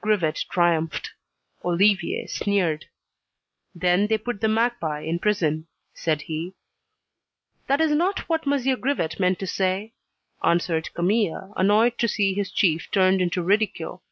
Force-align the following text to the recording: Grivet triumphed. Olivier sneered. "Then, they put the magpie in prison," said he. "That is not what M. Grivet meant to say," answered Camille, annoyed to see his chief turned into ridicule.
Grivet 0.00 0.46
triumphed. 0.50 1.12
Olivier 1.64 2.26
sneered. 2.26 2.86
"Then, 3.72 4.08
they 4.08 4.18
put 4.18 4.40
the 4.40 4.48
magpie 4.48 5.02
in 5.02 5.20
prison," 5.20 5.68
said 5.94 6.22
he. 6.22 6.54
"That 7.68 7.80
is 7.80 7.92
not 7.92 8.28
what 8.28 8.48
M. 8.48 8.80
Grivet 8.80 9.20
meant 9.20 9.38
to 9.38 9.46
say," 9.46 9.92
answered 10.42 10.92
Camille, 10.94 11.52
annoyed 11.56 11.98
to 11.98 12.08
see 12.08 12.34
his 12.34 12.50
chief 12.50 12.90
turned 12.90 13.22
into 13.22 13.44
ridicule. 13.44 14.02